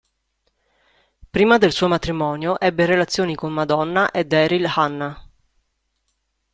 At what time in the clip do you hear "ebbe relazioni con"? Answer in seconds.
2.59-3.53